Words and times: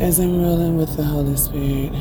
as 0.00 0.20
I'm 0.20 0.40
rolling 0.40 0.76
with 0.76 0.96
the 0.96 1.02
Holy 1.02 1.36
Spirit, 1.36 1.92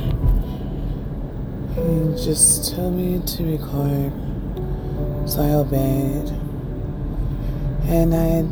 He 1.73 2.23
just 2.23 2.75
told 2.75 2.93
me 2.93 3.19
to 3.25 3.43
record, 3.43 4.13
so 5.27 5.41
I 5.41 5.53
obeyed. 5.55 6.29
And 7.89 8.13
I, 8.13 8.45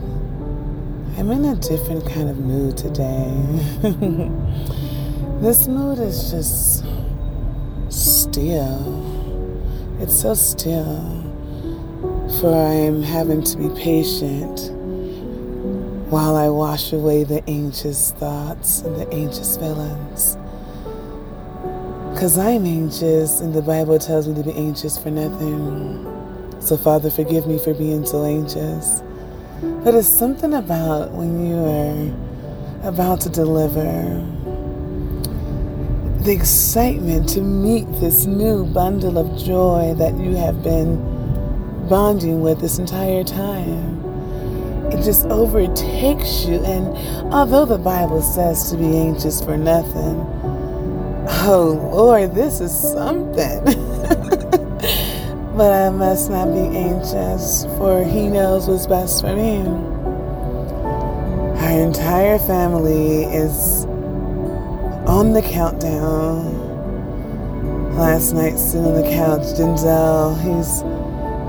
I'm 1.19 1.29
in 1.29 1.45
a 1.45 1.55
different 1.57 2.09
kind 2.09 2.27
of 2.27 2.39
mood 2.39 2.75
today. 2.75 3.31
this 5.42 5.67
mood 5.67 5.99
is 5.99 6.31
just 6.31 6.83
still. 7.89 9.03
It's 9.99 10.21
so 10.21 10.33
still, 10.33 11.21
for 12.39 12.51
I 12.51 12.73
am 12.73 13.03
having 13.03 13.43
to 13.43 13.57
be 13.57 13.69
patient 13.79 14.74
while 16.16 16.38
I 16.38 16.47
wash 16.47 16.93
away 16.93 17.25
the 17.25 17.43
anxious 17.45 18.13
thoughts 18.13 18.79
and 18.79 18.95
the 18.95 19.11
anxious 19.11 19.57
feelings. 19.57 20.37
Because 22.13 22.37
I'm 22.37 22.65
anxious, 22.65 23.41
and 23.41 23.53
the 23.53 23.61
Bible 23.61 23.99
tells 23.99 24.25
me 24.25 24.33
to 24.35 24.43
be 24.49 24.53
anxious 24.53 24.97
for 24.97 25.11
nothing. 25.11 26.07
So, 26.61 26.77
Father, 26.77 27.11
forgive 27.11 27.47
me 27.47 27.59
for 27.59 27.73
being 27.73 28.05
so 28.05 28.23
anxious. 28.23 29.03
But 29.83 29.93
it's 29.93 30.07
something 30.07 30.53
about 30.53 31.11
when 31.11 31.45
you 31.45 31.57
are 31.57 32.87
about 32.87 33.20
to 33.21 33.29
deliver 33.29 33.84
the 36.23 36.31
excitement 36.31 37.27
to 37.31 37.41
meet 37.41 37.91
this 37.99 38.25
new 38.25 38.65
bundle 38.67 39.17
of 39.17 39.37
joy 39.37 39.93
that 39.97 40.17
you 40.17 40.37
have 40.37 40.63
been 40.63 40.95
bonding 41.89 42.39
with 42.39 42.61
this 42.61 42.79
entire 42.79 43.25
time 43.25 43.95
it 44.95 45.04
just 45.04 45.26
overtakes 45.26 46.45
you. 46.45 46.63
And 46.63 47.34
although 47.34 47.66
the 47.66 47.77
Bible 47.77 48.22
says 48.22 48.72
to 48.72 48.77
be 48.77 48.98
anxious 48.98 49.41
for 49.41 49.58
nothing, 49.58 50.26
oh 51.44 51.90
Lord, 51.91 52.34
this 52.34 52.62
is 52.62 52.71
something. 52.71 53.63
but 55.57 55.74
I 55.74 55.90
must 55.90 56.29
not 56.29 56.54
be 56.54 56.77
anxious, 56.77 57.65
for 57.77 58.04
He 58.04 58.27
knows 58.27 58.68
what's 58.68 58.87
best 58.87 59.21
for 59.21 59.35
me. 59.35 59.60
Our 61.59 61.82
entire 61.82 62.40
family 62.40 63.24
is 63.24 63.85
on 65.08 65.34
the 65.34 65.42
countdown. 65.42 66.64
Last 67.96 68.34
night, 68.34 68.58
sitting 68.58 68.86
on 68.86 69.02
the 69.02 69.09
couch, 69.09 69.42
Denzel, 69.58 70.36
he's 70.42 70.84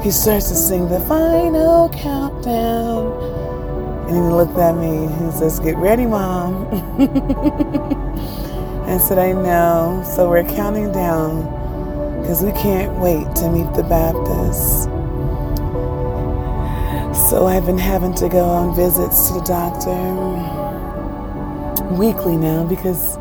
he 0.04 0.12
starts 0.12 0.48
to 0.50 0.54
sing 0.54 0.88
the 0.88 1.00
final 1.00 1.88
countdown. 1.88 3.35
And 4.06 4.16
he 4.16 4.22
looked 4.22 4.56
at 4.58 4.76
me. 4.76 5.06
and 5.06 5.32
He 5.32 5.38
says, 5.38 5.58
Get 5.60 5.76
ready, 5.76 6.06
Mom. 6.06 6.66
and 8.86 9.00
said, 9.00 9.18
I 9.18 9.32
know. 9.32 10.04
So 10.14 10.28
we're 10.30 10.44
counting 10.44 10.92
down 10.92 11.42
because 12.20 12.42
we 12.42 12.52
can't 12.52 12.98
wait 12.98 13.24
to 13.36 13.50
meet 13.50 13.72
the 13.74 13.82
Baptist. 13.82 14.84
So 17.30 17.46
I've 17.46 17.66
been 17.66 17.78
having 17.78 18.14
to 18.14 18.28
go 18.28 18.44
on 18.44 18.76
visits 18.76 19.28
to 19.28 19.34
the 19.34 19.40
doctor 19.40 19.90
weekly 21.94 22.36
now 22.36 22.64
because 22.64 23.16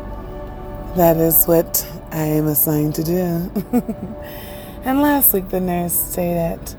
that 0.96 1.16
is 1.16 1.44
what 1.46 1.86
I 2.12 2.24
am 2.24 2.46
assigned 2.46 2.94
to 2.96 3.04
do. 3.04 3.50
And 4.86 5.02
last 5.02 5.32
week, 5.34 5.48
the 5.48 5.58
nurse 5.58 5.92
said 5.92 6.60
that, 6.60 6.76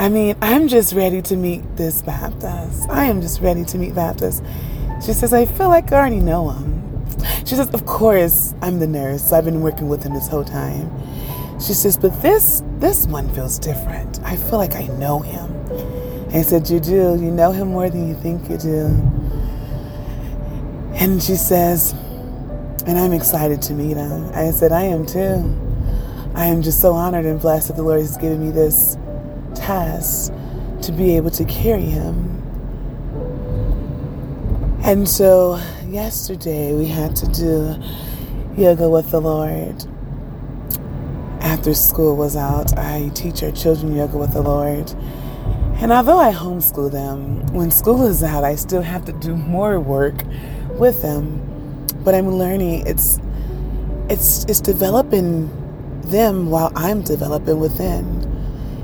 I 0.00 0.08
mean, 0.08 0.34
I'm 0.40 0.68
just 0.68 0.94
ready 0.94 1.20
to 1.20 1.36
meet 1.36 1.76
this 1.76 2.00
Baptist. 2.00 2.88
I 2.88 3.04
am 3.04 3.20
just 3.20 3.42
ready 3.42 3.66
to 3.66 3.76
meet 3.76 3.94
Baptist. 3.94 4.42
She 5.04 5.12
says, 5.12 5.34
I 5.34 5.44
feel 5.44 5.68
like 5.68 5.92
I 5.92 5.98
already 5.98 6.20
know 6.20 6.48
him. 6.48 7.06
She 7.40 7.54
says, 7.54 7.68
Of 7.68 7.84
course, 7.84 8.54
I'm 8.62 8.78
the 8.78 8.86
nurse. 8.86 9.28
So 9.28 9.36
I've 9.36 9.44
been 9.44 9.60
working 9.60 9.90
with 9.90 10.02
him 10.02 10.14
this 10.14 10.26
whole 10.26 10.42
time. 10.42 10.90
She 11.60 11.74
says, 11.74 11.98
But 11.98 12.22
this 12.22 12.62
this 12.78 13.06
one 13.08 13.28
feels 13.34 13.58
different. 13.58 14.20
I 14.24 14.36
feel 14.36 14.56
like 14.56 14.74
I 14.74 14.86
know 14.86 15.18
him. 15.18 15.54
I 16.34 16.40
said, 16.40 16.70
You 16.70 16.80
do. 16.80 17.18
You 17.20 17.30
know 17.30 17.52
him 17.52 17.68
more 17.68 17.90
than 17.90 18.08
you 18.08 18.14
think 18.14 18.48
you 18.48 18.56
do. 18.56 18.86
And 20.94 21.22
she 21.22 21.34
says, 21.34 21.92
And 22.86 22.98
I'm 22.98 23.12
excited 23.12 23.60
to 23.64 23.74
meet 23.74 23.98
him. 23.98 24.30
I 24.32 24.50
said, 24.52 24.72
I 24.72 24.84
am 24.84 25.04
too. 25.04 25.54
I 26.34 26.46
am 26.46 26.62
just 26.62 26.80
so 26.80 26.94
honored 26.94 27.26
and 27.26 27.38
blessed 27.38 27.68
that 27.68 27.76
the 27.76 27.82
Lord 27.82 28.00
has 28.00 28.16
given 28.16 28.42
me 28.42 28.50
this 28.50 28.96
task 29.70 30.32
to 30.82 30.90
be 30.90 31.16
able 31.16 31.30
to 31.30 31.44
carry 31.44 31.82
Him. 31.82 32.14
And 34.82 35.08
so 35.08 35.60
yesterday 35.86 36.74
we 36.74 36.86
had 36.86 37.14
to 37.16 37.26
do 37.28 37.76
yoga 38.60 38.88
with 38.88 39.10
the 39.12 39.20
Lord. 39.20 39.84
After 41.40 41.72
school 41.74 42.16
was 42.16 42.34
out, 42.34 42.76
I 42.76 43.10
teach 43.14 43.44
our 43.44 43.52
children 43.52 43.94
yoga 43.94 44.18
with 44.18 44.32
the 44.32 44.42
Lord. 44.42 44.90
And 45.80 45.92
although 45.92 46.18
I 46.18 46.32
homeschool 46.32 46.90
them, 46.90 47.46
when 47.52 47.70
school 47.70 48.04
is 48.06 48.24
out, 48.24 48.42
I 48.42 48.56
still 48.56 48.82
have 48.82 49.04
to 49.04 49.12
do 49.12 49.36
more 49.36 49.78
work 49.78 50.24
with 50.80 51.00
them. 51.00 51.86
But 52.04 52.16
I'm 52.16 52.28
learning 52.28 52.88
it's 52.88 53.20
it's 54.08 54.44
it's 54.46 54.60
developing 54.60 55.48
them 56.10 56.50
while 56.50 56.72
I'm 56.74 57.02
developing 57.02 57.60
within. 57.60 58.29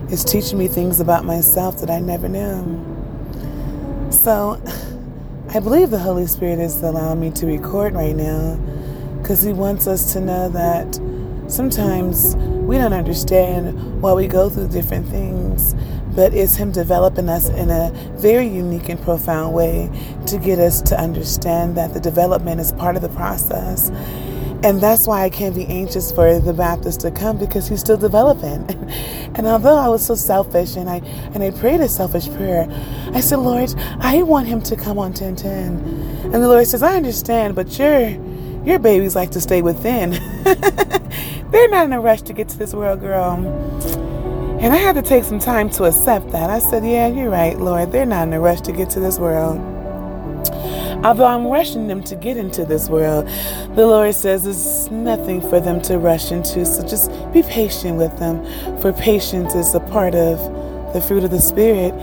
It's 0.09 0.23
teaching 0.23 0.59
me 0.59 0.69
things 0.69 1.01
about 1.01 1.25
myself 1.25 1.81
that 1.81 1.91
I 1.91 1.99
never 1.99 2.29
knew. 2.29 4.09
So 4.13 4.63
I 5.49 5.59
believe 5.59 5.91
the 5.91 5.99
Holy 5.99 6.29
Spirit 6.29 6.61
is 6.61 6.81
allowing 6.81 7.19
me 7.19 7.33
to 7.33 7.47
record 7.47 7.93
right 7.93 8.15
now 8.15 8.55
because 9.21 9.43
He 9.43 9.53
wants 9.53 9.89
us 9.89 10.13
to 10.13 10.21
know 10.21 10.49
that 10.51 10.95
sometimes 11.49 12.37
we 12.37 12.79
don't 12.79 12.93
understand 12.93 14.01
why 14.01 14.13
we 14.13 14.29
go 14.29 14.49
through 14.49 14.69
different 14.69 15.09
things, 15.09 15.75
but 16.15 16.33
it's 16.33 16.55
Him 16.55 16.71
developing 16.71 17.29
us 17.29 17.49
in 17.49 17.71
a 17.71 17.91
very 18.15 18.47
unique 18.47 18.89
and 18.89 19.03
profound 19.03 19.55
way 19.55 19.91
to 20.27 20.39
get 20.39 20.61
us 20.61 20.83
to 20.83 20.97
understand 21.01 21.77
that 21.77 21.95
the 21.95 22.01
development 22.01 22.61
is 22.61 22.73
part 22.75 22.95
of 22.95 23.03
the 23.03 23.09
process 23.09 23.91
and 24.67 24.81
that's 24.81 25.07
why 25.07 25.23
I 25.23 25.31
can't 25.31 25.55
be 25.55 25.65
anxious 25.67 26.11
for 26.11 26.41
the 26.41 26.53
Baptist 26.53 27.03
to 27.03 27.13
come 27.13 27.39
because 27.39 27.69
he's 27.69 27.79
still 27.79 27.97
developing. 27.97 28.69
and 29.37 29.47
although 29.47 29.77
I 29.77 29.87
was 29.87 30.05
so 30.05 30.17
selfish 30.17 30.75
and 30.75 30.91
I 30.91 30.97
and 31.35 31.43
I 31.45 31.53
prayed 31.53 31.81
a 31.81 31.89
selfish 31.89 32.27
prayer, 32.31 32.67
I 33.13 33.21
said, 33.21 33.37
Lord, 33.37 33.73
I 34.01 34.23
want 34.23 34.49
him 34.49 34.61
to 34.63 34.75
come 34.75 34.99
on 34.99 35.13
1010. 35.13 36.33
And 36.33 36.35
the 36.35 36.49
Lord 36.49 36.67
says, 36.67 36.83
I 36.83 36.97
understand, 36.97 37.55
but 37.55 37.79
your 37.79 38.09
your 38.65 38.81
babies 38.81 39.15
like 39.15 39.31
to 39.31 39.41
stay 39.41 39.63
within. 39.63 40.11
They're 41.53 41.69
not 41.69 41.85
in 41.85 41.93
a 41.93 42.01
rush 42.01 42.23
to 42.23 42.33
get 42.33 42.49
to 42.49 42.59
this 42.59 42.75
world, 42.75 42.99
girl. 42.99 43.35
And 44.61 44.73
I 44.73 44.79
had 44.79 44.97
to 44.97 45.03
take 45.03 45.23
some 45.23 45.39
time 45.39 45.71
to 45.71 45.85
accept 45.85 46.33
that. 46.33 46.51
I 46.51 46.59
said, 46.59 46.85
Yeah, 46.85 47.07
you're 47.07 47.31
right, 47.31 47.57
Lord. 47.57 47.93
They're 47.93 48.05
not 48.05 48.27
in 48.27 48.35
a 48.35 48.41
rush 48.41 48.63
to 48.63 48.73
get 48.73 48.91
to 48.91 49.01
this 49.01 49.21
world. 49.21 49.76
Although 51.05 51.27
I'm 51.27 51.47
rushing 51.47 51.87
them 51.87 52.03
to 52.05 52.17
get 52.17 52.37
into 52.37 52.65
this 52.65 52.89
world, 52.89 53.27
the 53.77 53.87
Lord 53.87 54.15
says 54.15 54.45
there's 54.45 54.91
nothing 54.91 55.41
for 55.41 55.61
them 55.61 55.81
to 55.83 55.99
rush 55.99 56.33
into. 56.33 56.65
So 56.65 56.87
just 56.87 57.11
be 57.33 57.43
patient 57.43 57.97
with 57.97 58.19
them, 58.19 58.45
for 58.81 58.93
patience 58.93 59.55
is 59.55 59.75
a 59.75 59.81
part 59.81 60.15
of 60.15 60.39
the 60.93 61.01
fruit 61.01 61.25
of 61.25 61.31
the 61.31 61.41
Spirit. 61.41 61.95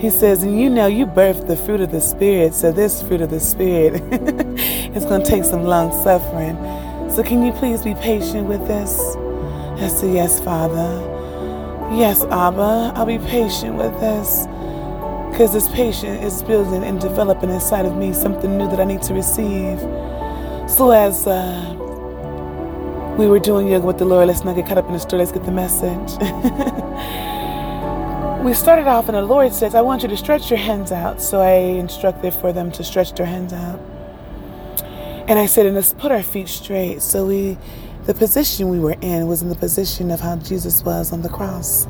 He 0.00 0.10
says, 0.10 0.42
and 0.42 0.60
you 0.60 0.68
know 0.68 0.86
you 0.86 1.06
birthed 1.06 1.46
the 1.46 1.56
fruit 1.56 1.80
of 1.80 1.90
the 1.90 2.00
Spirit, 2.00 2.54
so 2.54 2.72
this 2.72 3.02
fruit 3.02 3.20
of 3.20 3.30
the 3.30 3.40
Spirit 3.40 3.94
is 4.96 5.04
going 5.04 5.22
to 5.22 5.30
take 5.30 5.44
some 5.44 5.64
long 5.64 5.92
suffering. 6.02 6.56
So 7.10 7.22
can 7.22 7.44
you 7.44 7.52
please 7.52 7.82
be 7.82 7.94
patient 7.94 8.48
with 8.48 8.66
this? 8.66 9.16
I 9.80 9.88
said, 9.88 10.14
Yes, 10.14 10.40
Father. 10.40 11.08
Yes, 11.94 12.22
Abba, 12.24 12.92
I'll 12.96 13.04
be 13.04 13.18
patient 13.18 13.76
with 13.76 13.92
this. 14.00 14.46
Because 15.32 15.54
this 15.54 15.68
patient 15.70 16.22
is 16.22 16.42
building 16.42 16.84
and 16.84 17.00
developing 17.00 17.48
inside 17.48 17.86
of 17.86 17.96
me 17.96 18.12
something 18.12 18.58
new 18.58 18.68
that 18.68 18.78
I 18.78 18.84
need 18.84 19.00
to 19.04 19.14
receive. 19.14 19.80
So 20.70 20.90
as 20.90 21.26
uh, 21.26 21.74
we 23.18 23.26
were 23.26 23.38
doing 23.38 23.66
yoga 23.66 23.86
with 23.86 23.96
the 23.96 24.04
Lord, 24.04 24.28
let's 24.28 24.44
not 24.44 24.56
get 24.56 24.66
caught 24.66 24.76
up 24.76 24.88
in 24.88 24.92
the 24.92 24.98
story, 24.98 25.20
let's 25.20 25.32
get 25.32 25.46
the 25.46 25.50
message. 25.50 25.88
we 28.44 28.52
started 28.52 28.86
off 28.86 29.08
and 29.08 29.16
the 29.16 29.22
Lord 29.22 29.54
says, 29.54 29.74
I 29.74 29.80
want 29.80 30.02
you 30.02 30.08
to 30.10 30.18
stretch 30.18 30.50
your 30.50 30.58
hands 30.58 30.92
out. 30.92 31.22
So 31.22 31.40
I 31.40 31.52
instructed 31.52 32.34
for 32.34 32.52
them 32.52 32.70
to 32.72 32.84
stretch 32.84 33.14
their 33.14 33.24
hands 33.24 33.54
out. 33.54 33.80
And 35.28 35.38
I 35.38 35.46
said, 35.46 35.64
and 35.64 35.74
let's 35.74 35.94
put 35.94 36.12
our 36.12 36.22
feet 36.22 36.48
straight. 36.48 37.00
So 37.00 37.24
we, 37.24 37.56
the 38.04 38.12
position 38.12 38.68
we 38.68 38.78
were 38.78 38.96
in 39.00 39.28
was 39.28 39.40
in 39.40 39.48
the 39.48 39.56
position 39.56 40.10
of 40.10 40.20
how 40.20 40.36
Jesus 40.36 40.82
was 40.82 41.10
on 41.10 41.22
the 41.22 41.30
cross. 41.30 41.88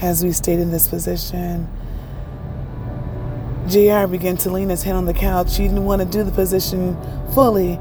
As 0.00 0.22
we 0.22 0.30
stayed 0.30 0.60
in 0.60 0.70
this 0.70 0.86
position, 0.86 1.68
JR 3.68 4.06
began 4.06 4.36
to 4.38 4.50
lean 4.50 4.68
his 4.68 4.82
head 4.82 4.94
on 4.94 5.06
the 5.06 5.14
couch. 5.14 5.56
He 5.56 5.64
didn't 5.64 5.84
want 5.84 6.02
to 6.02 6.08
do 6.08 6.24
the 6.24 6.32
position 6.32 6.96
fully. 7.32 7.78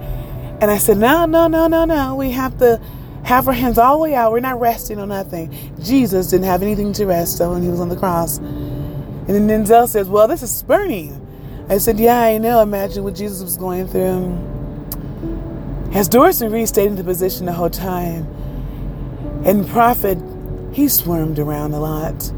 And 0.61 0.65
I 0.69 0.77
said, 0.77 0.97
No, 0.97 1.25
no, 1.25 1.47
no, 1.47 1.67
no, 1.67 1.85
no. 1.85 2.15
We 2.15 2.31
have 2.31 2.57
to 2.59 2.79
have 3.23 3.47
our 3.47 3.53
hands 3.53 3.77
all 3.77 3.97
the 3.97 4.03
way 4.03 4.15
out. 4.15 4.31
We're 4.31 4.39
not 4.39 4.59
resting 4.59 4.99
on 4.99 5.09
nothing. 5.09 5.53
Jesus 5.81 6.27
didn't 6.27 6.45
have 6.45 6.61
anything 6.61 6.93
to 6.93 7.05
rest 7.05 7.41
on 7.41 7.51
when 7.51 7.63
he 7.63 7.69
was 7.69 7.79
on 7.79 7.89
the 7.89 7.95
cross. 7.95 8.37
And 8.37 9.29
then 9.29 9.47
Denzel 9.47 9.87
says, 9.87 10.07
Well, 10.07 10.27
this 10.27 10.43
is 10.43 10.53
spurning. 10.53 11.17
I 11.69 11.77
said, 11.77 11.99
Yeah, 11.99 12.19
I 12.21 12.37
know. 12.37 12.61
Imagine 12.61 13.03
what 13.03 13.15
Jesus 13.15 13.41
was 13.41 13.57
going 13.57 13.87
through. 13.87 14.37
As 15.93 16.07
Doris 16.07 16.41
Marie 16.41 16.65
stayed 16.65 16.87
in 16.87 16.95
the 16.95 17.03
position 17.03 17.45
the 17.47 17.53
whole 17.53 17.69
time, 17.69 18.27
and 19.43 19.67
Prophet, 19.67 20.17
he 20.71 20.87
swarmed 20.87 21.39
around 21.39 21.73
a 21.73 21.79
lot. 21.79 22.31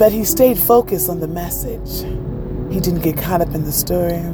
But 0.00 0.12
he 0.12 0.24
stayed 0.24 0.56
focused 0.56 1.10
on 1.10 1.20
the 1.20 1.28
message. 1.28 2.06
He 2.72 2.80
didn't 2.80 3.02
get 3.02 3.18
caught 3.18 3.42
up 3.42 3.54
in 3.54 3.64
the 3.64 3.70
story. 3.70 4.24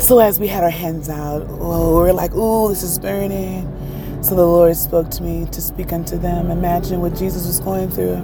So 0.00 0.20
as 0.20 0.40
we 0.40 0.48
had 0.48 0.64
our 0.64 0.70
hands 0.70 1.10
out, 1.10 1.46
oh, 1.50 1.98
we 1.98 2.04
were 2.04 2.12
like, 2.14 2.34
ooh, 2.34 2.70
this 2.70 2.82
is 2.82 2.98
burning. 2.98 3.68
So 4.22 4.34
the 4.34 4.46
Lord 4.46 4.74
spoke 4.76 5.10
to 5.10 5.22
me 5.22 5.46
to 5.52 5.60
speak 5.60 5.92
unto 5.92 6.16
them, 6.16 6.50
imagine 6.50 7.02
what 7.02 7.14
Jesus 7.14 7.46
was 7.46 7.60
going 7.60 7.90
through. 7.90 8.14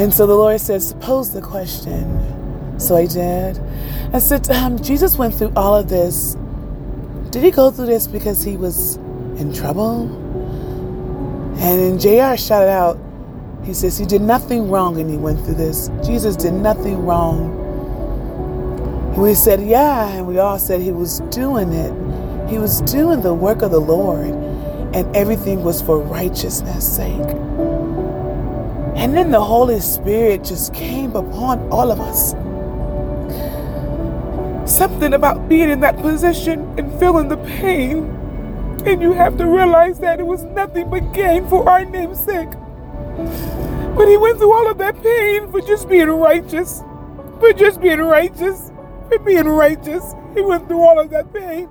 And 0.00 0.14
so 0.14 0.26
the 0.26 0.34
Lord 0.34 0.58
said, 0.58 0.82
pose 1.02 1.34
the 1.34 1.42
question. 1.42 2.80
So 2.80 2.96
I 2.96 3.04
did. 3.04 3.60
I 4.14 4.20
said, 4.20 4.48
um, 4.48 4.78
Jesus 4.78 5.18
went 5.18 5.34
through 5.34 5.52
all 5.54 5.76
of 5.76 5.90
this. 5.90 6.34
Did 7.28 7.42
he 7.44 7.50
go 7.50 7.70
through 7.70 7.84
this 7.84 8.06
because 8.06 8.42
he 8.42 8.56
was 8.56 8.96
in 9.36 9.52
trouble? 9.52 10.08
And 11.58 12.00
JR 12.00 12.38
shouted 12.38 12.70
out, 12.70 12.98
he 13.64 13.74
says, 13.74 13.98
he 13.98 14.06
did 14.06 14.22
nothing 14.22 14.70
wrong 14.70 15.00
and 15.00 15.10
he 15.10 15.16
went 15.16 15.44
through 15.44 15.54
this. 15.54 15.90
Jesus 16.04 16.36
did 16.36 16.54
nothing 16.54 17.04
wrong. 17.04 17.56
We 19.16 19.34
said, 19.34 19.60
yeah. 19.60 20.08
And 20.08 20.26
we 20.26 20.38
all 20.38 20.58
said 20.58 20.80
he 20.80 20.92
was 20.92 21.20
doing 21.30 21.72
it 21.72 21.92
he 22.48 22.56
was 22.56 22.80
doing 22.80 23.20
the 23.20 23.34
work 23.34 23.60
of 23.60 23.70
the 23.70 23.78
Lord, 23.78 24.30
and 24.94 25.14
everything 25.14 25.62
was 25.62 25.82
for 25.82 26.00
righteousness' 26.00 26.96
sake. 26.96 27.36
And 28.96 29.14
then 29.14 29.30
the 29.30 29.40
Holy 29.40 29.80
Spirit 29.80 30.44
just 30.44 30.72
came 30.72 31.14
upon 31.14 31.68
all 31.70 31.92
of 31.92 32.00
us. 32.00 32.30
Something 34.70 35.12
about 35.12 35.46
being 35.46 35.68
in 35.68 35.80
that 35.80 35.98
position 35.98 36.60
and 36.78 36.98
feeling 36.98 37.28
the 37.28 37.36
pain. 37.36 38.04
And 38.86 39.02
you 39.02 39.12
have 39.12 39.36
to 39.36 39.46
realize 39.46 39.98
that 39.98 40.20
it 40.20 40.26
was 40.26 40.44
nothing 40.44 40.88
but 40.88 41.12
gain 41.12 41.46
for 41.48 41.68
our 41.68 41.84
name's 41.84 42.18
sake. 42.18 42.48
But 43.96 44.08
he 44.08 44.16
went 44.16 44.38
through 44.38 44.52
all 44.52 44.70
of 44.70 44.78
that 44.78 45.02
pain 45.02 45.50
for 45.50 45.60
just 45.60 45.88
being 45.88 46.08
righteous. 46.08 46.82
For 47.40 47.52
just 47.52 47.80
being 47.80 48.00
righteous. 48.00 48.70
For 49.08 49.18
being 49.18 49.48
righteous. 49.48 50.14
He 50.34 50.40
went 50.40 50.68
through 50.68 50.80
all 50.80 51.00
of 51.00 51.10
that 51.10 51.32
pain. 51.32 51.68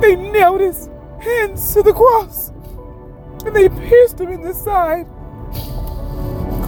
They 0.00 0.14
nailed 0.14 0.60
his 0.60 0.88
hands 1.20 1.74
to 1.74 1.82
the 1.82 1.92
cross 1.92 2.52
and 3.44 3.54
they 3.54 3.68
pierced 3.68 4.20
him 4.20 4.28
in 4.28 4.42
the 4.42 4.54
side. 4.54 5.06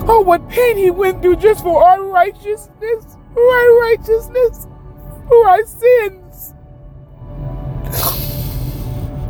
Oh, 0.09 0.23
what 0.25 0.49
pain 0.49 0.77
he 0.77 0.91
went 0.91 1.23
through 1.23 1.37
just 1.37 1.63
for 1.63 1.85
our 1.85 2.03
righteousness, 2.03 3.17
for 3.35 3.43
our 3.43 3.81
righteousness, 3.81 4.67
for 5.29 5.49
our 5.49 5.65
sins. 5.67 6.55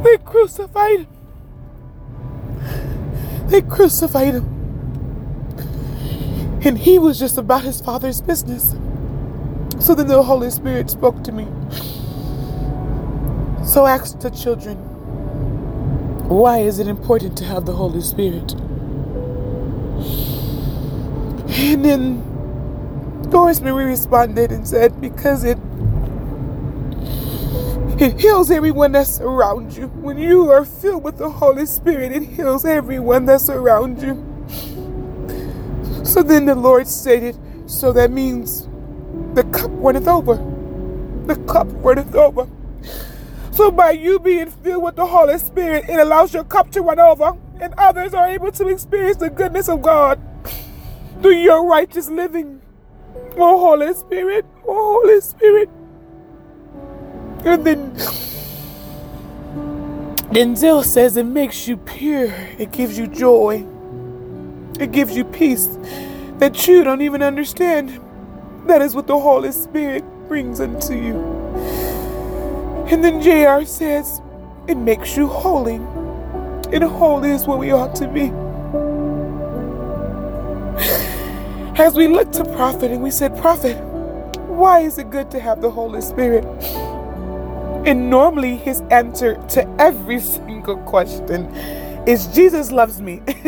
They 0.05 0.17
crucified 0.19 1.01
him. 1.01 1.20
They 3.51 3.63
crucified 3.63 4.35
him. 4.35 4.47
And 6.65 6.79
he 6.79 6.99
was 6.99 7.19
just 7.19 7.37
about 7.37 7.65
his 7.65 7.81
father's 7.81 8.21
business. 8.21 8.77
So 9.81 9.95
then 9.95 10.07
the 10.07 10.23
Holy 10.23 10.51
Spirit 10.51 10.89
spoke 10.89 11.25
to 11.25 11.33
me. 11.33 11.47
So 13.65 13.87
ask 13.87 14.21
the 14.21 14.31
children, 14.31 14.77
why 16.29 16.59
is 16.59 16.79
it 16.79 16.87
important 16.87 17.37
to 17.39 17.45
have 17.45 17.67
the 17.67 17.73
Holy 17.73 18.03
Spirit? 18.03 18.53
And 21.59 21.85
then 21.85 22.23
Doris 23.31 23.61
Marie 23.61 23.85
responded 23.85 24.53
and 24.53 24.67
said, 24.67 25.01
because 25.01 25.43
it 25.45 25.59
it 28.01 28.19
heals 28.19 28.51
everyone 28.51 28.93
that's 28.93 29.21
around 29.21 29.77
you. 29.77 29.89
When 29.89 30.19
you 30.19 30.51
are 30.51 30.65
filled 30.65 31.05
with 31.05 31.19
the 31.19 31.29
Holy 31.29 31.67
Spirit, 31.67 32.13
it 32.13 32.23
heals 32.23 32.65
everyone 32.65 33.27
that's 33.27 33.51
around 33.51 34.01
you. 34.01 34.17
So 36.05 36.23
then 36.23 36.47
the 36.47 36.55
Lord 36.55 36.89
stated, 36.89 37.37
so 37.67 37.93
that 37.93 38.11
means 38.11 38.69
the 39.35 39.45
cup 39.53 39.71
runneth 39.75 40.09
over. 40.09 40.37
The 41.27 41.37
cup 41.47 41.69
runneth 41.73 42.15
over. 42.15 42.49
So 43.53 43.71
by 43.71 43.91
you 43.91 44.19
being 44.19 44.51
filled 44.51 44.83
with 44.85 44.97
the 44.97 45.07
Holy 45.07 45.39
Spirit, 45.39 45.85
it 45.89 46.01
allows 46.01 46.33
your 46.33 46.45
cup 46.45 46.71
to 46.71 46.81
run 46.81 46.99
over, 46.99 47.37
and 47.61 47.75
others 47.77 48.15
are 48.15 48.29
able 48.29 48.51
to 48.53 48.69
experience 48.69 49.19
the 49.19 49.29
goodness 49.29 49.69
of 49.69 49.83
God 49.83 50.19
through 51.21 51.37
your 51.37 51.67
righteous 51.67 52.09
living. 52.09 52.63
Oh 53.37 53.59
Holy 53.61 53.93
Spirit, 53.93 54.47
oh 54.67 55.03
Holy 55.03 55.21
Spirit. 55.21 55.69
And 57.45 57.65
then 57.65 57.93
Denzel 60.31 60.85
says 60.85 61.17
it 61.17 61.25
makes 61.25 61.67
you 61.67 61.77
pure. 61.77 62.33
It 62.59 62.71
gives 62.71 62.99
you 62.99 63.07
joy. 63.07 63.67
It 64.79 64.93
gives 64.93 65.17
you 65.17 65.25
peace 65.25 65.69
that 66.39 66.67
you 66.67 66.85
don't 66.85 67.03
even 67.03 67.23
understand. 67.23 68.01
That 68.67 68.81
is 68.83 68.95
what 68.95 69.07
the 69.07 69.19
Holy 69.19 69.53
Spirit 69.53 70.05
brings 70.29 70.61
unto 70.61 70.95
you. 70.95 71.17
And 72.91 73.05
then 73.05 73.21
JR 73.21 73.65
says, 73.65 74.21
it 74.69 74.77
makes 74.77 75.17
you 75.17 75.27
holy. 75.27 75.77
And 76.73 76.85
holy 76.85 77.31
is 77.31 77.47
where 77.47 77.59
we 77.59 77.73
ought 77.73 77.95
to 77.97 78.07
be. 78.07 78.31
As 81.81 81.95
we 81.95 82.09
looked 82.09 82.35
to 82.35 82.45
Prophet 82.45 82.91
and 82.91 83.03
we 83.03 83.11
said, 83.11 83.37
Prophet, 83.39 83.77
why 84.47 84.81
is 84.81 84.99
it 84.99 85.11
good 85.11 85.31
to 85.33 85.41
have 85.41 85.61
the 85.61 85.71
Holy 85.71 86.01
Spirit? 86.01 86.45
And 87.87 88.11
normally 88.11 88.57
his 88.57 88.81
answer 88.91 89.37
to 89.51 89.67
every 89.79 90.21
single 90.21 90.77
question 90.79 91.47
is 92.07 92.27
Jesus 92.29 92.71
loves 92.71 93.01
me. 93.01 93.23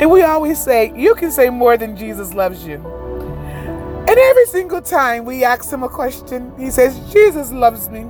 and 0.00 0.10
we 0.10 0.22
always 0.22 0.62
say, 0.62 0.92
you 0.96 1.14
can 1.14 1.30
say 1.30 1.50
more 1.50 1.76
than 1.76 1.96
Jesus 1.96 2.34
loves 2.34 2.64
you. 2.66 2.76
And 4.08 4.18
every 4.18 4.46
single 4.46 4.82
time 4.82 5.24
we 5.24 5.44
ask 5.44 5.70
him 5.70 5.82
a 5.82 5.88
question, 5.88 6.52
he 6.58 6.70
says, 6.70 6.98
Jesus 7.12 7.52
loves 7.52 7.88
me. 7.88 8.06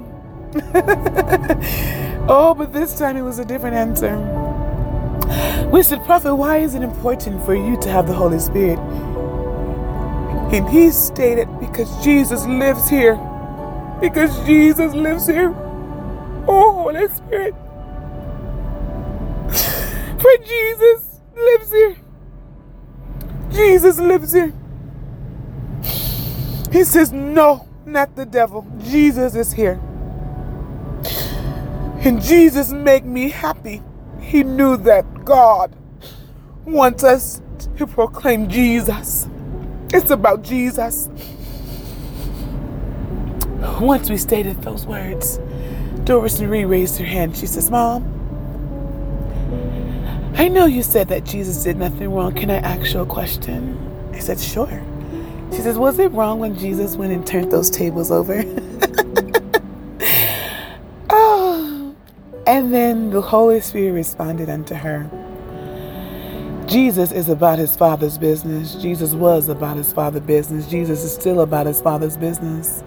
oh, 2.29 2.55
but 2.57 2.73
this 2.73 2.99
time 2.99 3.17
it 3.17 3.23
was 3.23 3.39
a 3.39 3.45
different 3.45 3.77
answer. 3.77 4.19
We 5.71 5.83
said, 5.83 6.05
Prophet, 6.05 6.35
why 6.35 6.59
is 6.59 6.75
it 6.75 6.83
important 6.83 7.45
for 7.45 7.55
you 7.55 7.77
to 7.81 7.89
have 7.89 8.07
the 8.07 8.15
Holy 8.15 8.39
Spirit? 8.39 8.79
And 10.53 10.69
he 10.69 10.91
stated, 10.91 11.49
because 11.61 11.89
Jesus 12.05 12.45
lives 12.47 12.89
here. 12.89 13.15
Because 14.03 14.37
Jesus 14.45 14.93
lives 14.95 15.29
here. 15.29 15.55
Oh, 16.49 16.73
Holy 16.73 17.07
Spirit. 17.07 17.55
For 20.21 20.37
Jesus 20.45 21.21
lives 21.37 21.71
here. 21.71 21.97
Jesus 23.53 23.99
lives 24.01 24.33
here. 24.33 24.53
He 26.73 26.83
says, 26.83 27.13
No, 27.13 27.69
not 27.87 28.17
the 28.17 28.27
devil. 28.27 28.67
Jesus 28.81 29.37
is 29.37 29.53
here. 29.53 29.81
And 32.01 32.21
Jesus 32.21 32.73
made 32.73 33.05
me 33.05 33.31
happy. 33.31 33.83
He 34.21 34.43
knew 34.43 34.77
that 34.79 35.25
God 35.25 35.77
wants 36.65 37.05
us 37.05 37.41
to 37.77 37.87
proclaim 37.87 38.49
Jesus. 38.49 39.29
It's 39.95 40.11
about 40.11 40.43
Jesus. 40.43 41.09
Once 43.81 44.11
we 44.11 44.17
stated 44.17 44.61
those 44.63 44.87
words, 44.87 45.39
Doris 46.05 46.41
Marie 46.41 46.65
raised 46.65 46.99
her 46.99 47.05
hand. 47.05 47.37
She 47.37 47.47
says, 47.47 47.71
Mom, 47.71 48.03
I 50.37 50.49
know 50.49 50.67
you 50.67 50.83
said 50.83 51.09
that 51.09 51.25
Jesus 51.25 51.63
did 51.63 51.77
nothing 51.77 52.13
wrong. 52.13 52.35
Can 52.35 52.51
I 52.51 52.57
ask 52.57 52.93
you 52.93 53.01
a 53.01 53.07
question? 53.07 53.79
I 54.13 54.19
said, 54.19 54.41
Sure. 54.41 54.83
She 55.53 55.59
says, 55.59 55.79
Was 55.79 55.99
it 55.99 56.11
wrong 56.13 56.39
when 56.41 56.59
Jesus 56.59 56.97
went 56.97 57.13
and 57.13 57.27
turned 57.27 57.53
those 57.53 57.71
tables 57.71 58.11
over? 58.11 58.43
oh. 61.11 61.95
And 62.47 62.75
then 62.75 63.11
the 63.11 63.21
Holy 63.23 63.61
Spirit 63.61 63.93
responded 63.93 64.49
unto 64.49 64.75
her. 64.75 65.09
Jesus 66.67 67.13
is 67.13 67.29
about 67.29 67.59
his 67.59 67.77
father's 67.77 68.17
business. 68.19 68.77
Jesus 68.77 69.13
was 69.13 69.49
about 69.49 69.77
his 69.77 69.93
father's 69.93 70.23
business. 70.23 70.67
Jesus 70.69 71.05
is 71.05 71.13
still 71.13 71.41
about 71.43 71.67
his 71.67 71.83
father's 71.83 72.17
business. 72.17 72.83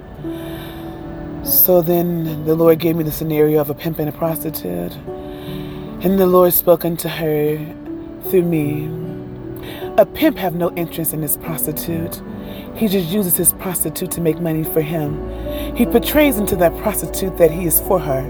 So 1.65 1.81
then 1.81 2.45
the 2.45 2.53
Lord 2.53 2.77
gave 2.77 2.95
me 2.95 3.03
the 3.03 3.11
scenario 3.11 3.59
of 3.59 3.71
a 3.71 3.73
pimp 3.73 3.97
and 3.97 4.07
a 4.07 4.11
prostitute. 4.11 4.91
And 6.03 6.19
the 6.19 6.27
Lord 6.27 6.53
spoke 6.53 6.85
unto 6.85 7.09
her 7.09 7.57
through 8.29 8.43
me. 8.43 8.85
A 9.97 10.05
pimp 10.05 10.37
have 10.37 10.53
no 10.53 10.71
interest 10.75 11.11
in 11.11 11.23
his 11.23 11.37
prostitute. 11.37 12.21
He 12.75 12.87
just 12.87 13.07
uses 13.09 13.35
his 13.35 13.51
prostitute 13.53 14.11
to 14.11 14.21
make 14.21 14.39
money 14.39 14.63
for 14.63 14.79
him. 14.79 15.75
He 15.75 15.87
portrays 15.87 16.37
into 16.37 16.55
that 16.57 16.77
prostitute 16.83 17.35
that 17.39 17.49
he 17.49 17.65
is 17.65 17.79
for 17.81 17.99
her 17.99 18.21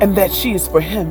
and 0.00 0.16
that 0.16 0.32
she 0.32 0.52
is 0.52 0.66
for 0.66 0.80
him. 0.80 1.08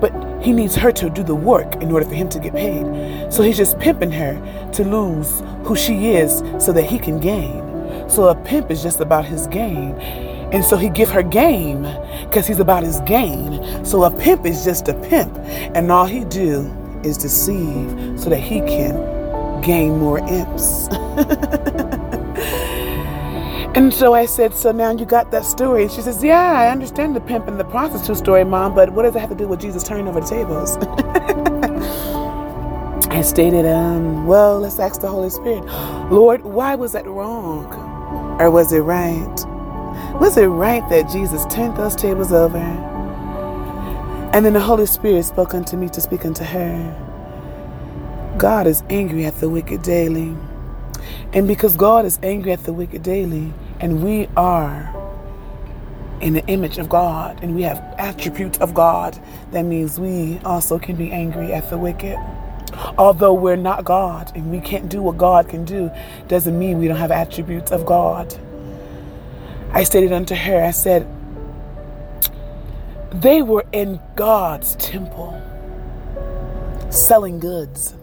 But 0.00 0.12
he 0.42 0.52
needs 0.52 0.74
her 0.74 0.90
to 0.90 1.08
do 1.08 1.22
the 1.22 1.36
work 1.36 1.76
in 1.76 1.92
order 1.92 2.04
for 2.04 2.16
him 2.16 2.28
to 2.30 2.40
get 2.40 2.52
paid. 2.52 3.32
So 3.32 3.44
he's 3.44 3.58
just 3.58 3.78
pimping 3.78 4.10
her 4.10 4.70
to 4.72 4.82
lose 4.82 5.40
who 5.62 5.76
she 5.76 6.14
is 6.16 6.42
so 6.58 6.72
that 6.72 6.82
he 6.82 6.98
can 6.98 7.20
gain. 7.20 7.62
So 8.10 8.26
a 8.26 8.34
pimp 8.34 8.72
is 8.72 8.82
just 8.82 8.98
about 8.98 9.24
his 9.24 9.46
gain. 9.46 10.33
And 10.54 10.64
so 10.64 10.76
he 10.76 10.88
give 10.88 11.10
her 11.10 11.24
game 11.24 11.82
because 12.28 12.46
he's 12.46 12.60
about 12.60 12.84
his 12.84 13.00
gain. 13.00 13.84
So 13.84 14.04
a 14.04 14.10
pimp 14.10 14.46
is 14.46 14.64
just 14.64 14.86
a 14.86 14.94
pimp. 14.94 15.36
And 15.74 15.90
all 15.90 16.06
he 16.06 16.24
do 16.24 16.72
is 17.02 17.18
deceive 17.18 18.20
so 18.20 18.30
that 18.30 18.38
he 18.38 18.60
can 18.60 18.94
gain 19.62 19.98
more 19.98 20.20
imps. 20.20 20.86
and 23.76 23.92
so 23.92 24.14
I 24.14 24.26
said, 24.26 24.54
So 24.54 24.70
now 24.70 24.92
you 24.92 25.04
got 25.04 25.32
that 25.32 25.44
story. 25.44 25.82
And 25.82 25.90
she 25.90 26.02
says, 26.02 26.22
Yeah, 26.22 26.52
I 26.52 26.68
understand 26.68 27.16
the 27.16 27.20
pimp 27.20 27.48
and 27.48 27.58
the 27.58 27.64
prostitute 27.64 28.18
story, 28.18 28.44
Mom, 28.44 28.76
but 28.76 28.92
what 28.92 29.02
does 29.02 29.16
it 29.16 29.18
have 29.18 29.30
to 29.30 29.34
do 29.34 29.48
with 29.48 29.60
Jesus 29.60 29.82
turning 29.82 30.06
over 30.06 30.20
the 30.20 30.26
tables? 30.26 30.76
I 33.10 33.22
stated, 33.22 33.66
um, 33.66 34.28
well, 34.28 34.60
let's 34.60 34.78
ask 34.78 35.00
the 35.00 35.08
Holy 35.08 35.30
Spirit, 35.30 35.64
Lord, 36.12 36.44
why 36.44 36.76
was 36.76 36.92
that 36.92 37.06
wrong? 37.06 37.66
Or 38.40 38.52
was 38.52 38.72
it 38.72 38.78
right? 38.80 39.53
Was 40.20 40.36
it 40.36 40.46
right 40.46 40.88
that 40.90 41.10
Jesus 41.10 41.44
turned 41.46 41.76
those 41.76 41.96
tables 41.96 42.32
over? 42.32 42.56
And 44.32 44.46
then 44.46 44.52
the 44.52 44.60
Holy 44.60 44.86
Spirit 44.86 45.24
spoke 45.24 45.54
unto 45.54 45.76
me 45.76 45.88
to 45.88 46.00
speak 46.00 46.24
unto 46.24 46.44
her. 46.44 48.36
God 48.38 48.68
is 48.68 48.84
angry 48.90 49.26
at 49.26 49.40
the 49.40 49.48
wicked 49.48 49.82
daily. 49.82 50.36
And 51.32 51.48
because 51.48 51.76
God 51.76 52.04
is 52.04 52.20
angry 52.22 52.52
at 52.52 52.62
the 52.62 52.72
wicked 52.72 53.02
daily, 53.02 53.52
and 53.80 54.04
we 54.04 54.28
are 54.36 54.88
in 56.20 56.32
the 56.34 56.46
image 56.46 56.78
of 56.78 56.88
God, 56.88 57.42
and 57.42 57.56
we 57.56 57.62
have 57.62 57.78
attributes 57.98 58.58
of 58.58 58.72
God, 58.72 59.18
that 59.50 59.62
means 59.62 59.98
we 59.98 60.38
also 60.44 60.78
can 60.78 60.94
be 60.94 61.10
angry 61.10 61.52
at 61.52 61.68
the 61.70 61.76
wicked. 61.76 62.16
Although 62.98 63.34
we're 63.34 63.56
not 63.56 63.84
God 63.84 64.30
and 64.36 64.52
we 64.52 64.60
can't 64.60 64.88
do 64.88 65.02
what 65.02 65.18
God 65.18 65.48
can 65.48 65.64
do, 65.64 65.90
doesn't 66.28 66.56
mean 66.56 66.78
we 66.78 66.86
don't 66.86 66.96
have 66.96 67.10
attributes 67.10 67.72
of 67.72 67.84
God. 67.84 68.32
I 69.74 69.82
stated 69.82 70.12
unto 70.12 70.36
her, 70.36 70.62
I 70.62 70.70
said, 70.70 71.06
they 73.10 73.42
were 73.42 73.64
in 73.72 74.00
God's 74.14 74.76
temple 74.76 75.40
selling 76.90 77.40
goods. 77.40 77.94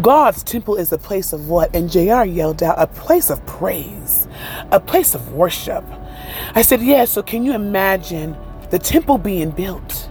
God's 0.00 0.42
temple 0.42 0.76
is 0.76 0.92
a 0.92 0.98
place 0.98 1.32
of 1.34 1.48
what? 1.48 1.74
And 1.74 1.90
JR 1.90 2.24
yelled 2.24 2.62
out, 2.62 2.76
a 2.78 2.86
place 2.86 3.30
of 3.30 3.44
praise, 3.46 4.28
a 4.70 4.80
place 4.80 5.14
of 5.14 5.32
worship. 5.32 5.84
I 6.54 6.62
said, 6.62 6.82
Yeah, 6.82 7.04
so 7.04 7.22
can 7.22 7.44
you 7.44 7.54
imagine 7.54 8.36
the 8.70 8.78
temple 8.78 9.18
being 9.18 9.50
built? 9.50 10.08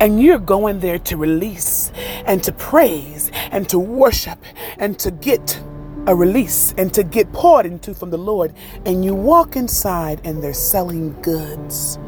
And 0.00 0.22
you're 0.22 0.38
going 0.38 0.80
there 0.80 0.98
to 1.00 1.16
release 1.16 1.92
and 2.24 2.42
to 2.44 2.52
praise 2.52 3.30
and 3.50 3.68
to 3.68 3.78
worship 3.78 4.38
and 4.78 4.98
to 5.00 5.10
get 5.10 5.60
a 6.06 6.14
release 6.14 6.74
and 6.78 6.92
to 6.94 7.04
get 7.04 7.32
poured 7.32 7.66
into 7.66 7.94
from 7.94 8.10
the 8.10 8.18
Lord. 8.18 8.54
And 8.84 9.04
you 9.04 9.14
walk 9.14 9.56
inside 9.56 10.20
and 10.24 10.42
they're 10.42 10.54
selling 10.54 11.20
goods. 11.22 11.98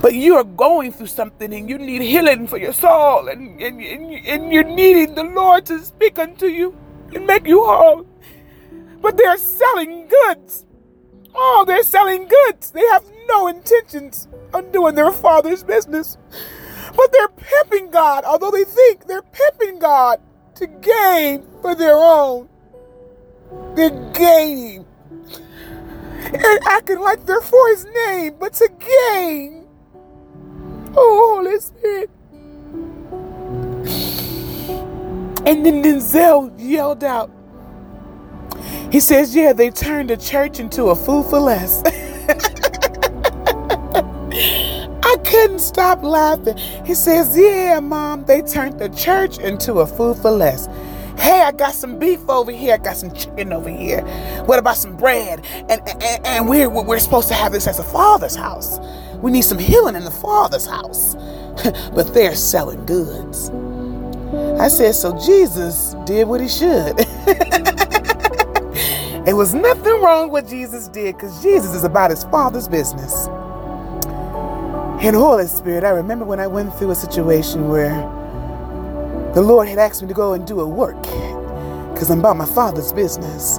But 0.00 0.14
you 0.14 0.36
are 0.36 0.44
going 0.44 0.92
through 0.92 1.08
something 1.08 1.52
and 1.52 1.68
you 1.68 1.76
need 1.78 2.02
healing 2.02 2.46
for 2.46 2.56
your 2.56 2.72
soul 2.72 3.28
and, 3.28 3.60
and, 3.60 3.80
and, 3.80 4.26
and 4.26 4.52
you're 4.52 4.62
needing 4.62 5.14
the 5.14 5.24
Lord 5.24 5.66
to 5.66 5.84
speak 5.84 6.18
unto 6.18 6.46
you 6.46 6.76
and 7.14 7.26
make 7.26 7.46
you 7.46 7.64
whole. 7.64 8.06
But 9.00 9.16
they're 9.16 9.38
selling 9.38 10.08
goods. 10.08 10.66
Oh, 11.34 11.64
they're 11.66 11.82
selling 11.82 12.28
goods. 12.28 12.70
They 12.70 12.86
have 12.92 13.04
no 13.28 13.48
intentions 13.48 14.28
of 14.54 14.72
doing 14.72 14.94
their 14.94 15.12
father's 15.12 15.64
business. 15.64 16.16
But 16.96 17.12
they're 17.12 17.28
pimping 17.28 17.90
God, 17.90 18.24
although 18.24 18.50
they 18.50 18.64
think 18.64 19.06
they're 19.06 19.22
pimping 19.22 19.78
God 19.78 20.20
to 20.56 20.66
gain 20.66 21.46
for 21.62 21.74
their 21.74 21.96
own. 21.96 22.48
They're 23.74 24.12
gaining. 24.12 24.86
And 26.20 26.60
acting 26.66 27.00
like 27.00 27.24
they're 27.26 27.40
for 27.40 27.68
his 27.68 27.86
name, 28.06 28.34
but 28.38 28.52
to 28.54 28.68
gain. 28.78 29.66
Oh, 30.96 31.36
Holy 31.36 31.60
Spirit. 31.60 32.10
And 35.46 35.64
then 35.64 35.82
Denzel 35.82 36.52
yelled 36.58 37.04
out. 37.04 37.30
He 38.92 39.00
says, 39.00 39.34
Yeah, 39.34 39.52
they 39.52 39.70
turned 39.70 40.10
the 40.10 40.16
church 40.16 40.60
into 40.60 40.84
a 40.86 40.96
fool 40.96 41.22
for 41.22 41.38
less. 41.38 41.82
I 45.04 45.16
couldn't 45.24 45.60
stop 45.60 46.02
laughing. 46.02 46.56
He 46.84 46.94
says, 46.94 47.36
Yeah, 47.36 47.80
mom, 47.80 48.24
they 48.24 48.42
turned 48.42 48.78
the 48.78 48.90
church 48.90 49.38
into 49.38 49.80
a 49.80 49.86
food 49.86 50.18
for 50.18 50.30
less. 50.30 50.68
Hey, 51.18 51.42
I 51.42 51.52
got 51.52 51.74
some 51.74 51.98
beef 51.98 52.20
over 52.28 52.52
here. 52.52 52.74
I 52.74 52.78
got 52.78 52.96
some 52.96 53.12
chicken 53.14 53.52
over 53.52 53.68
here. 53.68 54.02
What 54.46 54.58
about 54.58 54.76
some 54.76 54.96
bread? 54.96 55.44
And, 55.68 55.82
and, 55.88 56.26
and 56.26 56.48
we're, 56.48 56.70
we're 56.70 57.00
supposed 57.00 57.28
to 57.28 57.34
have 57.34 57.52
this 57.52 57.66
as 57.66 57.78
a 57.78 57.84
father's 57.84 58.36
house. 58.36 58.78
We 59.16 59.30
need 59.32 59.42
some 59.42 59.58
healing 59.58 59.96
in 59.96 60.04
the 60.04 60.10
father's 60.10 60.66
house. 60.66 61.14
but 61.94 62.14
they're 62.14 62.36
selling 62.36 62.86
goods. 62.86 63.50
I 64.60 64.68
said, 64.68 64.94
So 64.94 65.18
Jesus 65.18 65.94
did 66.06 66.28
what 66.28 66.40
he 66.40 66.48
should. 66.48 66.98
It 69.26 69.34
was 69.34 69.54
nothing 69.54 70.00
wrong 70.02 70.30
what 70.30 70.48
Jesus 70.48 70.88
did 70.88 71.16
because 71.16 71.42
Jesus 71.42 71.74
is 71.74 71.84
about 71.84 72.10
his 72.10 72.24
father's 72.24 72.68
business. 72.68 73.28
And 74.86 75.16
Holy 75.16 75.46
Spirit, 75.46 75.84
I 75.84 75.90
remember 75.90 76.24
when 76.24 76.40
I 76.40 76.46
went 76.46 76.74
through 76.76 76.90
a 76.92 76.94
situation 76.96 77.68
where 77.68 78.02
the 79.38 79.44
Lord 79.44 79.68
had 79.68 79.78
asked 79.78 80.02
me 80.02 80.08
to 80.08 80.14
go 80.14 80.32
and 80.32 80.44
do 80.44 80.58
a 80.58 80.66
work 80.66 81.00
because 81.92 82.10
I'm 82.10 82.18
about 82.18 82.36
my 82.36 82.44
father's 82.44 82.92
business. 82.92 83.58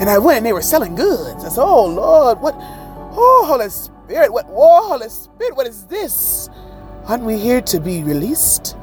And 0.00 0.08
I 0.08 0.16
went 0.16 0.38
and 0.38 0.46
they 0.46 0.54
were 0.54 0.62
selling 0.62 0.94
goods. 0.94 1.44
I 1.44 1.50
said, 1.50 1.62
Oh 1.62 1.84
Lord, 1.84 2.40
what? 2.40 2.54
Oh, 2.58 3.44
Holy 3.46 3.68
Spirit, 3.68 4.32
what? 4.32 4.46
Oh, 4.48 4.88
Holy 4.88 5.10
Spirit, 5.10 5.56
what 5.56 5.66
is 5.66 5.84
this? 5.84 6.48
Aren't 7.04 7.24
we 7.24 7.36
here 7.36 7.60
to 7.60 7.80
be 7.80 8.02
released? 8.02 8.78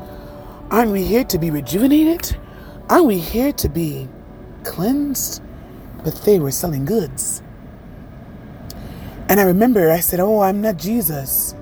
Aren't 0.70 0.92
we 0.92 1.04
here 1.04 1.24
to 1.24 1.40
be 1.40 1.50
rejuvenated? 1.50 2.38
Aren't 2.88 3.06
we 3.08 3.18
here 3.18 3.52
to 3.54 3.68
be 3.68 4.08
cleansed? 4.64 5.42
But 6.04 6.22
they 6.22 6.38
were 6.38 6.52
selling 6.52 6.86
goods. 6.86 7.42
And 9.28 9.40
I 9.40 9.44
remember 9.44 9.90
I 9.90 10.02
said, 10.02 10.20
Oh, 10.20 10.42
I'm 10.42 10.62
not 10.62 10.78
Jesus. 10.78 11.56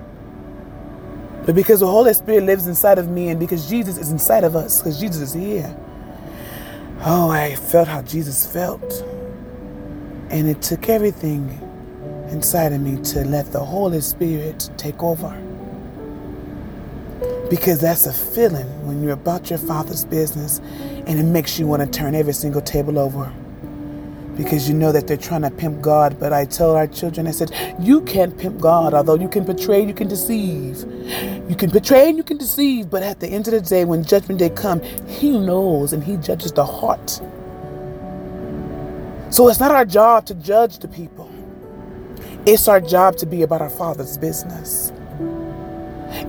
But 1.46 1.54
because 1.54 1.82
the 1.82 1.88
Holy 1.88 2.14
Spirit 2.14 2.44
lives 2.44 2.66
inside 2.66 2.98
of 2.98 3.08
me 3.08 3.30
and 3.30 3.40
because 3.40 3.70
Jesus 3.70 3.98
is 3.98 4.12
inside 4.12 4.44
of 4.44 4.56
us, 4.56 4.80
because 4.80 5.00
Jesus 5.00 5.22
is 5.22 5.34
here, 5.34 5.78
oh, 7.02 7.30
I 7.30 7.56
felt 7.56 7.88
how 7.88 8.02
Jesus 8.02 8.46
felt. 8.52 9.06
And 10.30 10.50
it 10.50 10.62
took 10.64 10.90
everything 10.90 11.48
inside 12.32 12.74
of 12.74 12.82
me 12.82 13.02
to 13.04 13.24
let 13.26 13.52
the 13.52 13.60
Holy 13.60 14.02
Spirit 14.02 14.72
take 14.78 15.04
over. 15.04 15.40
Because 17.50 17.80
that's 17.80 18.08
a 18.08 18.14
feeling 18.14 18.66
when 18.88 19.04
you're 19.04 19.14
about 19.14 19.52
your 19.52 19.60
Father's 19.60 20.04
business 20.04 20.60
and 21.06 21.20
it 21.20 21.24
makes 21.24 21.60
you 21.60 21.68
want 21.68 21.84
to 21.84 21.88
turn 21.88 22.16
every 22.16 22.34
single 22.34 22.62
table 22.62 22.98
over 22.98 23.32
because 24.36 24.68
you 24.68 24.76
know 24.76 24.92
that 24.92 25.08
they're 25.08 25.18
trying 25.18 25.42
to 25.44 25.52
pimp 25.52 25.82
God. 25.82 26.20
But 26.20 26.34
I 26.34 26.46
tell 26.46 26.76
our 26.76 26.88
children, 26.88 27.28
I 27.28 27.32
said, 27.32 27.52
you 27.80 28.02
can't 28.02 28.38
pimp 28.38 28.60
God, 28.60 28.94
although 28.94 29.16
you 29.16 29.30
can 29.30 29.44
betray, 29.44 29.86
you 29.86 29.94
can 29.94 30.08
deceive. 30.08 30.84
You 31.48 31.56
can 31.56 31.70
betray 31.70 32.10
and 32.10 32.18
you 32.18 32.24
can 32.24 32.38
deceive, 32.38 32.90
but 32.90 33.04
at 33.04 33.20
the 33.20 33.28
end 33.28 33.48
of 33.48 33.54
the 33.54 33.62
day, 33.62 33.86
when 33.86 34.04
judgment 34.04 34.40
day 34.40 34.50
comes, 34.50 34.84
he 35.08 35.38
knows 35.38 35.94
and 35.94 36.04
he 36.04 36.18
judges 36.18 36.52
the 36.52 36.66
heart. 36.66 37.22
So 39.30 39.48
it's 39.48 39.60
not 39.60 39.72
our 39.72 39.86
job 39.86 40.26
to 40.28 40.36
judge 40.36 40.80
the 40.80 40.88
people. 40.88 41.32
It's 42.48 42.68
our 42.68 42.82
job 42.82 43.18
to 43.18 43.26
be 43.26 43.44
about 43.44 43.62
our 43.62 43.70
Father's 43.70 44.18
business. 44.18 44.92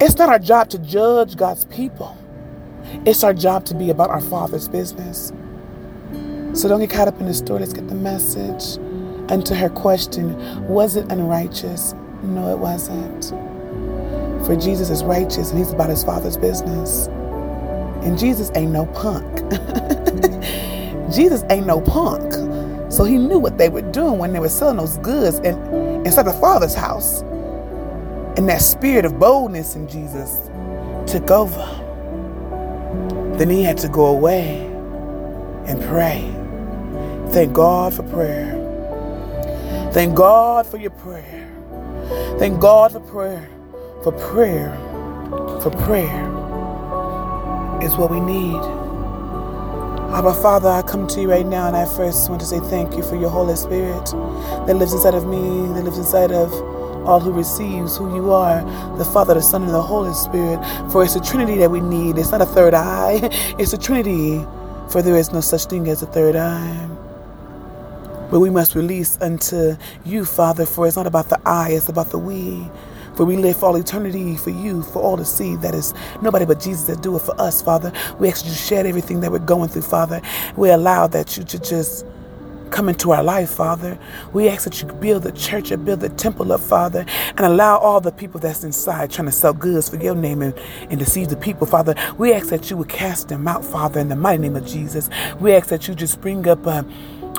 It's 0.00 0.16
not 0.16 0.28
our 0.28 0.38
job 0.38 0.68
to 0.70 0.78
judge 0.78 1.37
God's 1.37 1.64
people. 1.66 2.16
It's 3.06 3.25
our 3.25 3.32
job 3.32 3.64
to 3.66 3.75
be 3.75 3.90
about 3.90 4.11
our 4.11 4.20
Father's 4.20 4.68
business. 4.68 5.32
So 6.52 6.68
don't 6.68 6.80
get 6.80 6.90
caught 6.90 7.08
up 7.08 7.20
in 7.20 7.26
the 7.26 7.35
story. 7.35 7.61
Let's 7.61 7.73
get 7.73 7.88
the 7.88 7.94
message. 7.94 8.76
And 9.30 9.46
to 9.46 9.54
her 9.54 9.68
question, 9.70 10.68
was 10.68 10.96
it 10.96 11.11
unrighteous? 11.11 11.94
No, 12.23 12.50
it 12.50 12.58
wasn't. 12.58 13.32
For 14.46 14.56
Jesus 14.56 14.90
is 14.90 15.04
righteous 15.04 15.50
and 15.50 15.58
he's 15.58 15.72
about 15.72 15.90
his 15.90 16.04
father's 16.04 16.36
business. 16.36 17.08
And 18.02 18.18
Jesus 18.18 18.50
ain't 18.54 18.72
no 18.72 18.86
punk. 18.86 19.24
Jesus 21.12 21.44
ain't 21.50 21.66
no 21.66 21.80
punk. 21.80 22.32
So 22.92 23.04
he 23.04 23.18
knew 23.18 23.38
what 23.38 23.58
they 23.58 23.68
were 23.68 23.82
doing 23.82 24.18
when 24.18 24.32
they 24.32 24.38
were 24.40 24.48
selling 24.48 24.76
those 24.76 24.98
goods 24.98 25.38
and 25.38 26.06
inside 26.06 26.24
the 26.24 26.32
Father's 26.34 26.74
house. 26.74 27.22
And 28.36 28.48
that 28.48 28.62
spirit 28.62 29.04
of 29.04 29.18
boldness 29.18 29.74
in 29.74 29.88
Jesus 29.88 30.48
took 31.10 31.30
over. 31.30 31.82
Then 33.38 33.50
he 33.50 33.64
had 33.64 33.78
to 33.78 33.88
go 33.88 34.06
away 34.06 34.60
and 35.66 35.82
pray. 35.82 36.32
Thank 37.32 37.52
God 37.52 37.94
for 37.94 38.04
prayer. 38.04 38.54
Thank 39.92 40.14
God 40.14 40.66
for 40.66 40.76
your 40.76 40.92
prayer. 40.92 41.48
Thank 42.38 42.60
God 42.60 42.92
for 42.92 43.00
prayer. 43.00 43.55
For 44.02 44.12
prayer. 44.12 44.76
For 45.62 45.70
prayer 45.70 46.26
is 47.82 47.96
what 47.96 48.10
we 48.10 48.20
need. 48.20 48.56
Abba 50.14 50.34
Father, 50.34 50.68
I 50.68 50.82
come 50.82 51.06
to 51.08 51.20
you 51.20 51.30
right 51.30 51.46
now 51.46 51.66
and 51.66 51.76
I 51.76 51.84
first 51.84 52.28
want 52.30 52.40
to 52.40 52.46
say 52.46 52.60
thank 52.60 52.96
you 52.96 53.02
for 53.02 53.16
your 53.16 53.30
Holy 53.30 53.56
Spirit 53.56 54.06
that 54.66 54.76
lives 54.76 54.92
inside 54.94 55.14
of 55.14 55.26
me, 55.26 55.66
that 55.74 55.84
lives 55.84 55.98
inside 55.98 56.32
of 56.32 56.52
all 57.06 57.20
who 57.20 57.32
receives 57.32 57.96
who 57.96 58.14
you 58.14 58.32
are, 58.32 58.62
the 58.98 59.04
Father, 59.04 59.34
the 59.34 59.42
Son, 59.42 59.62
and 59.62 59.72
the 59.74 59.82
Holy 59.82 60.14
Spirit. 60.14 60.64
For 60.92 61.04
it's 61.04 61.16
a 61.16 61.20
Trinity 61.20 61.56
that 61.58 61.70
we 61.70 61.80
need. 61.80 62.18
It's 62.18 62.30
not 62.32 62.42
a 62.42 62.46
third 62.46 62.74
eye, 62.74 63.20
it's 63.58 63.72
a 63.72 63.78
Trinity. 63.78 64.44
For 64.90 65.02
there 65.02 65.16
is 65.16 65.32
no 65.32 65.40
such 65.40 65.66
thing 65.66 65.88
as 65.88 66.02
a 66.02 66.06
third 66.06 66.36
eye. 66.36 66.88
But 68.30 68.40
we 68.40 68.50
must 68.50 68.74
release 68.74 69.18
unto 69.20 69.76
you, 70.04 70.24
Father, 70.24 70.66
for 70.66 70.86
it's 70.86 70.96
not 70.96 71.06
about 71.06 71.28
the 71.28 71.40
I, 71.46 71.70
it's 71.70 71.88
about 71.88 72.10
the 72.10 72.18
we. 72.18 72.68
For 73.16 73.25
we 73.25 73.37
live 73.37 73.56
for 73.58 73.66
all 73.66 73.76
eternity 73.76 74.37
for 74.37 74.50
you, 74.50 74.82
for 74.82 75.00
all 75.00 75.16
to 75.16 75.25
see. 75.25 75.56
That 75.56 75.75
is 75.75 75.94
nobody 76.23 76.44
but 76.44 76.61
Jesus 76.61 76.85
that 76.85 77.02
do 77.02 77.16
it 77.16 77.23
for 77.23 77.38
us, 77.40 77.62
Father. 77.62 77.92
We 78.18 78.28
ask 78.28 78.44
you 78.44 78.50
to 78.50 78.56
shed 78.56 78.87
everything 78.87 79.20
that 79.20 79.32
we're 79.32 79.38
going 79.38 79.70
through, 79.70 79.82
Father. 79.82 80.20
We 80.56 80.70
allow 80.70 81.06
that 81.08 81.37
you 81.37 81.44
to 81.44 81.58
just 81.58 82.04
come 82.70 82.88
into 82.88 83.12
our 83.12 83.23
life, 83.23 83.50
Father. 83.50 83.99
We 84.32 84.49
ask 84.49 84.64
that 84.64 84.82
you 84.82 84.88
build 84.88 85.23
the 85.23 85.32
church 85.32 85.70
and 85.70 85.85
build 85.85 86.00
the 86.00 86.08
temple 86.11 86.52
up, 86.52 86.61
Father, 86.61 87.06
and 87.28 87.40
allow 87.40 87.78
all 87.78 88.00
the 88.00 88.12
people 88.12 88.40
that's 88.40 88.64
inside 88.64 89.11
trying 89.11 89.26
to 89.26 89.32
sell 89.32 89.52
goods 89.52 89.88
for 89.88 89.96
your 89.96 90.14
name 90.14 90.42
and, 90.42 90.54
and 90.90 90.99
deceive 90.99 91.28
the 91.28 91.37
people, 91.37 91.66
Father. 91.66 91.94
We 92.18 92.32
ask 92.32 92.49
that 92.49 92.70
you 92.70 92.76
would 92.76 92.88
cast 92.88 93.28
them 93.28 93.49
out, 93.49 93.64
Father, 93.64 94.00
in 94.00 94.08
the 94.08 94.16
mighty 94.16 94.42
name 94.42 94.56
of 94.56 94.66
Jesus. 94.66 95.08
We 95.40 95.54
ask 95.54 95.68
that 95.68 95.88
you 95.88 95.94
just 95.94 96.20
bring 96.20 96.46
up 96.49 96.66
a, 96.66 96.85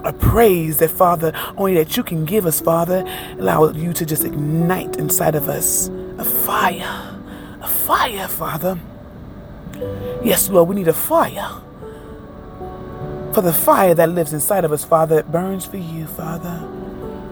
a 0.03 0.13
praise 0.13 0.77
that, 0.77 0.89
Father, 0.91 1.31
only 1.57 1.75
that 1.75 1.97
you 1.97 2.03
can 2.03 2.25
give 2.25 2.45
us, 2.45 2.59
Father. 2.59 3.03
Allow 3.39 3.71
you 3.71 3.93
to 3.93 4.05
just 4.05 4.23
ignite 4.23 4.97
inside 4.97 5.35
of 5.35 5.49
us 5.49 5.89
a 6.17 6.25
fire, 6.25 7.19
a 7.61 7.67
fire, 7.67 8.27
Father. 8.27 8.79
Yes, 10.23 10.49
Lord, 10.49 10.69
we 10.69 10.75
need 10.75 10.87
a 10.87 10.93
fire 10.93 11.61
for 13.37 13.43
the 13.43 13.53
fire 13.53 13.93
that 13.93 14.09
lives 14.09 14.33
inside 14.33 14.65
of 14.65 14.71
us, 14.71 14.83
Father, 14.83 15.19
it 15.19 15.31
burns 15.31 15.63
for 15.63 15.77
you, 15.77 16.07
Father. 16.07 16.57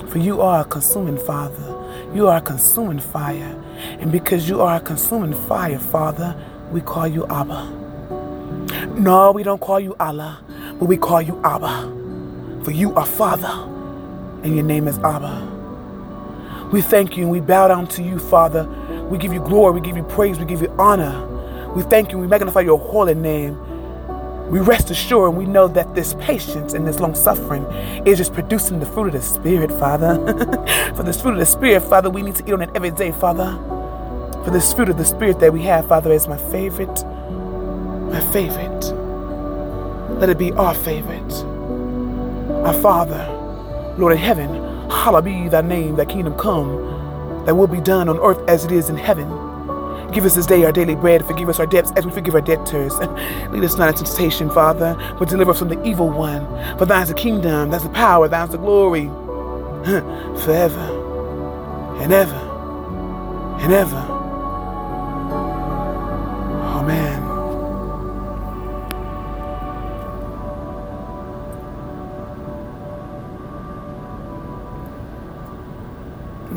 For 0.07 0.19
you 0.19 0.39
are 0.39 0.61
a 0.61 0.63
consuming 0.63 1.17
Father. 1.17 1.75
You 2.13 2.27
are 2.27 2.37
a 2.37 2.41
consuming 2.41 2.99
fire. 2.99 3.59
And 3.99 4.11
because 4.11 4.47
you 4.47 4.61
are 4.61 4.75
a 4.75 4.79
consuming 4.79 5.33
fire, 5.47 5.79
Father, 5.79 6.35
we 6.71 6.81
call 6.81 7.07
you 7.07 7.25
Abba. 7.25 7.71
No, 8.99 9.31
we 9.31 9.41
don't 9.41 9.59
call 9.59 9.79
you 9.79 9.95
Allah, 9.99 10.43
but 10.79 10.85
we 10.85 10.95
call 10.95 11.23
you 11.23 11.41
Abba. 11.43 12.04
For 12.65 12.71
you 12.71 12.95
are 12.95 13.05
Father, 13.05 13.47
and 14.41 14.55
your 14.55 14.63
name 14.63 14.87
is 14.87 14.97
Abba. 14.97 16.69
We 16.73 16.81
thank 16.81 17.15
you 17.15 17.21
and 17.21 17.31
we 17.31 17.39
bow 17.39 17.67
down 17.67 17.85
to 17.89 18.01
you, 18.01 18.17
Father. 18.17 18.63
We 19.07 19.19
give 19.19 19.31
you 19.31 19.39
glory, 19.39 19.79
we 19.79 19.81
give 19.85 19.95
you 19.95 20.01
praise, 20.01 20.39
we 20.39 20.45
give 20.45 20.63
you 20.63 20.73
honor. 20.79 21.27
We 21.75 21.83
thank 21.83 22.11
you, 22.11 22.17
we 22.17 22.25
magnify 22.25 22.61
your 22.61 22.79
holy 22.79 23.13
name. 23.13 23.55
We 24.49 24.61
rest 24.61 24.89
assured 24.89 25.29
and 25.29 25.37
we 25.37 25.45
know 25.45 25.67
that 25.67 25.93
this 25.93 26.15
patience 26.15 26.73
and 26.73 26.87
this 26.87 26.99
long 26.99 27.13
suffering 27.13 27.65
is 28.07 28.17
just 28.17 28.33
producing 28.33 28.79
the 28.79 28.87
fruit 28.87 29.09
of 29.09 29.13
the 29.13 29.21
Spirit, 29.21 29.69
Father. 29.69 30.15
For 30.95 31.03
this 31.03 31.21
fruit 31.21 31.33
of 31.33 31.39
the 31.39 31.45
Spirit, 31.45 31.83
Father, 31.83 32.09
we 32.09 32.23
need 32.23 32.35
to 32.37 32.47
eat 32.47 32.53
on 32.53 32.63
it 32.63 32.71
every 32.73 32.89
day, 32.89 33.11
Father. 33.11 33.51
For 34.43 34.49
this 34.49 34.73
fruit 34.73 34.89
of 34.89 34.97
the 34.97 35.05
Spirit 35.05 35.39
that 35.39 35.53
we 35.53 35.61
have, 35.61 35.87
Father, 35.87 36.11
is 36.11 36.27
my 36.27 36.37
favorite. 36.49 37.05
My 38.09 38.21
favorite. 38.33 38.85
Let 40.19 40.29
it 40.29 40.39
be 40.39 40.51
our 40.53 40.73
favorite. 40.73 41.54
Our 42.65 42.73
Father, 42.81 43.93
Lord 43.99 44.13
in 44.13 44.17
heaven, 44.17 44.49
hallowed 44.89 45.25
be 45.25 45.49
thy 45.49 45.61
name, 45.61 45.97
thy 45.97 46.05
kingdom 46.05 46.35
come, 46.35 47.45
thy 47.45 47.51
will 47.51 47.67
be 47.67 47.79
done 47.79 48.09
on 48.09 48.17
earth 48.19 48.41
as 48.49 48.65
it 48.65 48.71
is 48.71 48.89
in 48.89 48.97
heaven. 48.97 49.29
Give 50.11 50.25
us 50.25 50.33
this 50.33 50.47
day 50.47 50.63
our 50.65 50.71
daily 50.71 50.95
bread. 50.95 51.23
Forgive 51.25 51.47
us 51.47 51.59
our 51.59 51.67
debts 51.67 51.91
as 51.95 52.07
we 52.07 52.11
forgive 52.11 52.33
our 52.33 52.41
debtors. 52.41 52.97
Lead 53.51 53.63
us 53.63 53.77
not 53.77 53.89
into 53.89 54.03
temptation, 54.03 54.49
Father, 54.49 54.95
but 55.19 55.29
deliver 55.29 55.51
us 55.51 55.59
from 55.59 55.69
the 55.69 55.83
evil 55.83 56.09
one. 56.09 56.45
For 56.79 56.85
thine 56.85 57.03
is 57.03 57.09
the 57.09 57.13
kingdom, 57.13 57.69
that's 57.69 57.83
the 57.83 57.89
power, 57.91 58.27
thine 58.27 58.45
is 58.45 58.51
the 58.53 58.57
glory, 58.57 59.05
forever 60.43 61.99
and 62.01 62.11
ever 62.11 62.33
and 63.59 63.73
ever. 63.73 64.14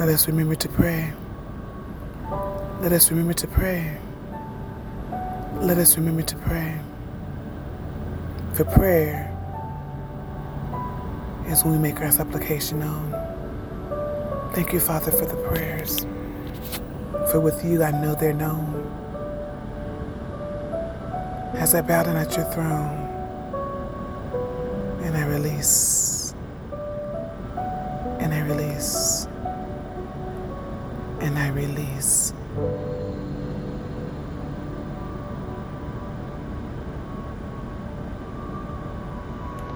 Let 0.09 0.15
us 0.15 0.27
remember 0.27 0.55
to 0.55 0.69
pray. 0.71 1.13
Let 2.81 2.93
us 2.93 3.11
remember 3.11 3.35
to 3.35 3.47
pray. 3.47 3.99
Let 5.61 5.77
us 5.77 5.99
remember 5.99 6.23
to 6.23 6.37
pray. 6.37 6.81
For 8.55 8.65
prayer 8.65 9.29
is 11.49 11.63
when 11.63 11.75
we 11.75 11.79
make 11.79 12.01
our 12.01 12.11
supplication 12.11 12.79
known. 12.79 13.11
Thank 14.55 14.73
you, 14.73 14.81
Father, 14.81 15.11
for 15.11 15.27
the 15.27 15.37
prayers. 15.47 16.07
For 17.31 17.39
with 17.39 17.63
you 17.63 17.83
I 17.83 17.91
know 17.91 18.15
they're 18.15 18.33
known. 18.33 18.65
As 21.53 21.75
I 21.75 21.83
bow 21.83 22.05
down 22.05 22.17
at 22.17 22.35
your 22.35 22.47
throne 22.47 22.97
and 25.03 25.15
I 25.15 25.27
release 25.27 26.08